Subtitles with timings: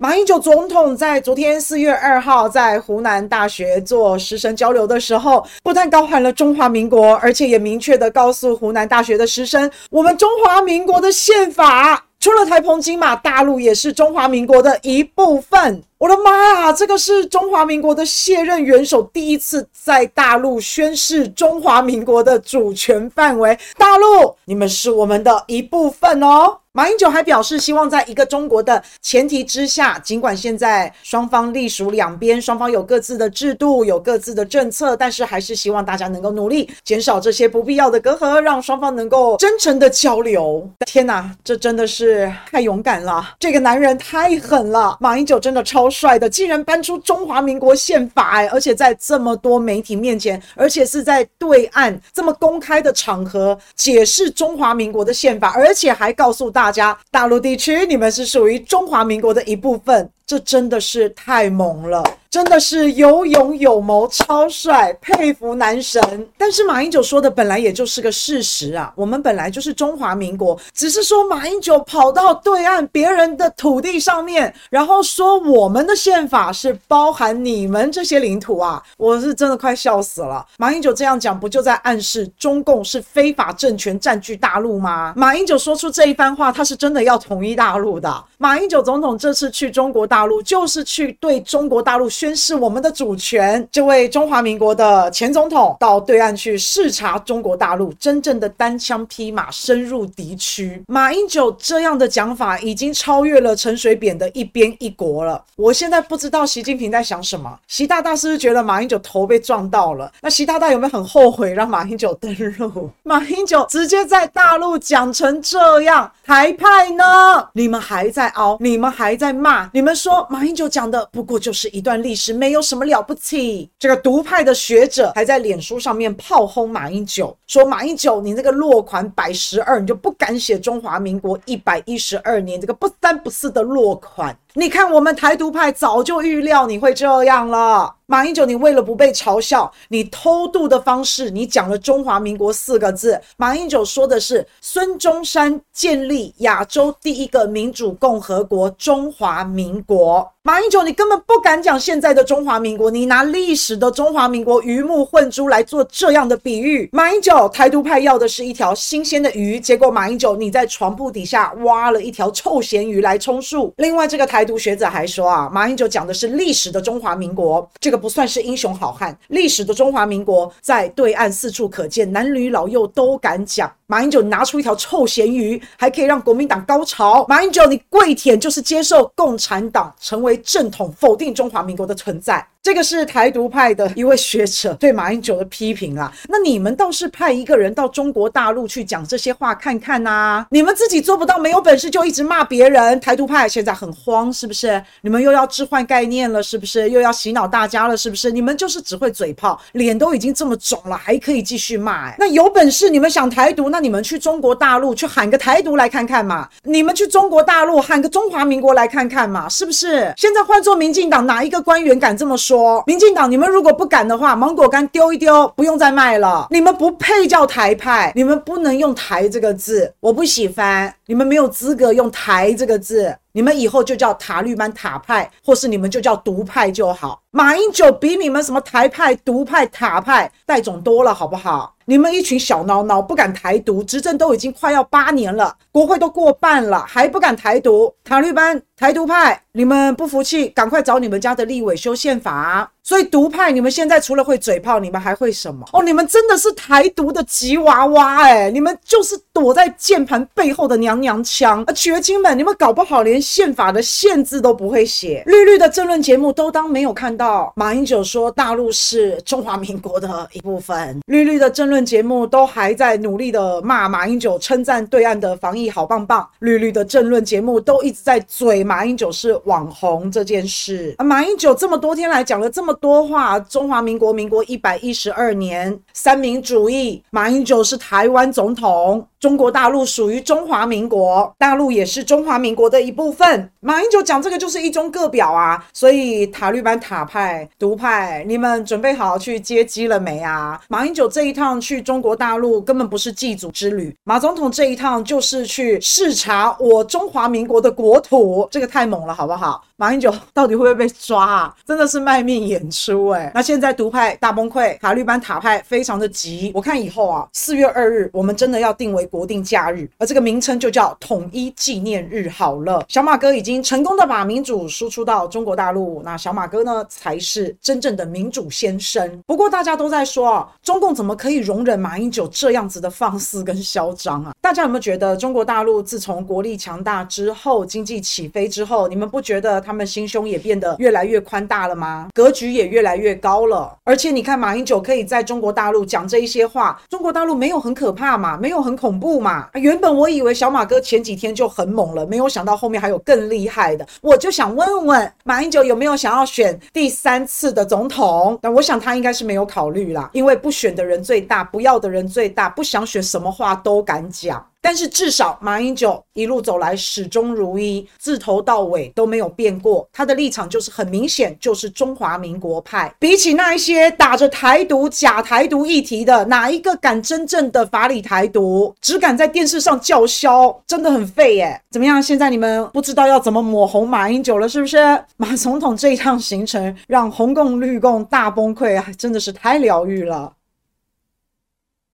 [0.00, 15.82] 马英九总统在昨天四月二号在湖南大学做师生交流的时候，不但高喊了中华民国，而且也明确地告诉湖南大学的师生，我们中华民国的宪法除了台澎金马，大陆也是中华民国的一部分。
[15.98, 26.58] 我的妈呀，这个是中华民国的卸任元首第一次在大陆宣示中华民国的主权范围，大陆，你们是我们的一部分哦。
[26.78, 40.70] 马英九还表示，希望在一个中国的前提之下，尽管现在双方隶属两边，双方有各自的制度，有各自的政策，但是还是希望大家能够努力减少这些不必要的隔阂，让双方能够真诚的交流。
[40.86, 44.96] 天哪，这真的是太勇敢了，这个男人太狠了。
[45.00, 56.67] 马英九真的超帅的，竟然搬出中华民国宪法，哎，而且在这么多媒体面前，而且是在对岸这么公开的场合解释中华民国的宪法，而且还告诉大家。
[56.68, 62.04] 大家，大陆地区，你们是属于中华民国的一部分，这真的是太猛了。
[62.30, 66.28] 真的是有勇有谋，超帅，佩服男神。
[66.36, 80.44] 但是马英九说的本来也就是个事实啊，我们本来就是中华民国，只是说马英九跑到对岸别人的土地上面，然后说我们的宪法是包含你们这些领土啊，我是真的快笑死了。
[80.58, 85.14] 马英九这样讲，不就在暗示中共是非法政权占据大陆吗？
[85.16, 88.24] 马英九说出这一番话，他是真的要统一大陆的。
[88.36, 92.06] 马英九总统这次去中国大陆，就是去对中国大陆。
[92.18, 100.82] 宣示我们的主权，这位中华民国的前总统到对岸去视察中国大陆，真正的单枪匹马深入敌区。
[100.88, 105.40] 马英九这样的讲法已经超越了陈水扁的一边一国了。
[105.54, 110.10] 我现在不知道习近平在想什么，习大大是不是觉得马英九头被撞到了？
[110.20, 112.90] 那习大大有没有很后悔让马英九登陆？
[113.04, 117.48] 马英九直接在大陆讲成这样，台派呢？
[117.52, 122.18] 你们还在凹，你们还在骂，你们说马英九讲的不过就是一段历。
[122.18, 123.70] 史没有什么了不起。
[123.78, 134.36] 这个独派的学者还在脸书上面炮轰马英九，说马英九你那个落款百十二，你就不敢写中华民国一百一十二年这个不三不四的落款。
[134.54, 137.94] 你看我们台独派早就预料你会这样了。
[138.10, 143.20] 马英九，你为了不被嘲笑，你偷渡的方式，你讲了“中华民国”四个字。
[143.36, 150.26] 马英九说的是孙中山建立亚洲第一个民主共和国——中华民国。
[150.42, 156.88] 马英九，你根本不敢讲现在的中华民国，你拿历史的中华民国鱼目混珠来做这样的比喻。
[156.90, 163.70] 马英九，台独派要的是一条新鲜的鱼，结果马英九你在床铺底下挖了一条臭咸鱼来充数。
[163.76, 167.97] 另外，这个台独学者还说啊，马英九讲的是历史的中华民国，这个。
[167.98, 173.70] 不算是英雄好汉，历史的中华民国在对岸四处可见，男女老幼都敢讲。
[173.86, 177.24] 马英九拿出一条臭咸鱼，还可以让国民党高潮。
[177.26, 182.46] 马英九，你跪舔就是接受共产党成为正统，否定中华民国的存在。
[182.68, 186.12] 这个是台独派的一位学者对马英九的批评啊。
[186.28, 190.46] 那你们倒是派一个人到中国大陆去讲这些话看看呐。
[190.50, 193.00] 你们自己做不到，没有本事就一直骂别人。
[193.00, 194.82] 台独派现在很慌，是不是？
[195.00, 196.90] 你们又要置换概念了，是不是？
[196.90, 198.30] 又要洗脑大家了，是不是？
[198.30, 202.10] 你们就是只会嘴炮，脸都已经这么肿了，还可以继续骂。
[202.10, 206.46] 哎，那有本事你们想台独，那你们去中国大陆去喊个台独来看看嘛。
[206.64, 210.12] 你们去中国大陆喊个中华民国来看看嘛，是不是？
[210.18, 212.57] 现在换做民进党，哪一个官员敢这么说？
[212.86, 216.46] 民进党，你们如果不敢的话，芒果干丢一丢，不用再卖了。
[216.50, 220.92] 你们不配叫台派，你们不能用台这个字，我不喜欢。
[221.06, 227.20] 你们没有资格用台这个字，你们以后就叫塔绿班塔派，或是你们就叫独派就好。
[227.30, 231.74] 马英九比你们什么台派、独派、塔派带种多了，好不好？
[231.90, 237.90] 你们一群小孬孬，不敢台独，执政都已经快要八年了，国会都过半了，还不敢台独？
[238.04, 242.70] 塔利班、台独派，你们不服气，赶快找你们家的立委修宪法。
[242.82, 245.66] 所以独派，你们现在除了会嘴炮，你们还会什么？
[245.74, 248.50] 哦，你们真的是台独的吉娃娃哎！
[248.50, 251.72] 你们就是躲在键盘背后的娘娘腔啊！
[251.74, 255.22] 绝亲们，你们搞不好连宪法的宪字都不会写。
[255.26, 257.52] 绿绿的政论节目都当没有看到。
[257.56, 266.26] 马英九说大陆是中华民国的一部分，绿绿的政论节目都还在努力的骂马英九，称赞对岸的防疫好棒棒。
[266.38, 271.04] 绿绿的政论节目都一直在嘴马英九是网红这件事啊！
[271.04, 272.78] 马英九这么多天来讲了这么。
[272.80, 279.04] 多话，中华民国民国一百一十二年，三民主义，马英九是台湾总统。
[279.20, 283.50] 中国大陆属于中华民国，大陆也是中华民国的一部分。
[283.58, 290.60] 马英九讲这个就是一中各表啊，所以塔利班、塔派、独派，你们准备好去接机了没啊？
[290.68, 299.64] 马英九这一趟去中国大陆根本不是祭祖之旅，马总统这一趟就是去视察我中华民国的国土，这个太猛了，好不好？
[299.74, 301.54] 马英九到底会不会被抓啊？
[301.66, 306.52] 真的是卖命演出哎、那现在独派大崩溃，塔利班塔派非常的急。
[306.54, 312.84] 我看以后啊，四月二日我们真的要定为国定假日，而这个名称就叫统一纪念日好了。
[312.88, 319.22] 小马哥已经成功的把民主输出到中国大陆，那小马哥呢才是真正的民主先生。
[319.26, 324.32] 不过大家都在说啊，中共怎么可以容忍马英九这样子的放肆跟嚣张啊？
[324.40, 332.08] 大家有没有觉得中国大陆自从国力强大之后，经济起飞之后，你们不觉得他们心胸也变得越来越宽大了吗？
[332.14, 333.76] 格局也越来越高了。
[333.84, 339.48] 而且你看马英九可以在中国大陆讲这一些话，中国大陆没有很可怕嘛，没有很恐不嘛？
[339.54, 343.86] 原本我以为小马哥前几天就很猛了，没有想到后面还有更厉害的。
[344.00, 348.38] 我就想问问马英九有没有想要选第三次的总统？
[348.42, 354.44] 那我想他应该是没有考虑啦，因为不选的人最大，不要的人最大，不想选什么话都敢讲。
[354.68, 359.88] 但是至少马英九一路走来始终如一，自头到尾都没有变过。
[359.90, 362.94] 他的立场就是很明显，就是中华民国派。
[362.98, 368.74] 比起那一些打着台独、假台独议题的，哪一个敢真正的法理台独？
[368.82, 371.58] 只敢在电视上叫嚣，真的很废耶！
[371.70, 372.02] 怎么样？
[372.02, 374.76] 现在你们不知道要怎么抹红马英九了，是不是？
[375.16, 380.30] 马总统这一趟行程让红共绿共大崩溃啊，真的是太疗愈了。